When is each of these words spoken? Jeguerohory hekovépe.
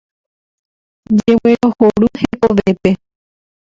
Jeguerohory 1.19 2.09
hekovépe. 2.21 2.89